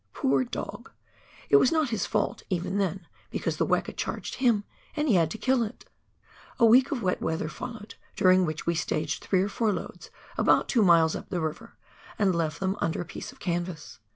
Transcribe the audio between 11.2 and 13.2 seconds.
the river, and left them under a